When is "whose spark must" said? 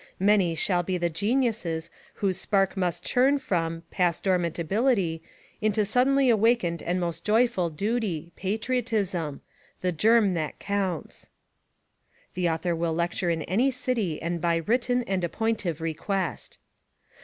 2.15-3.05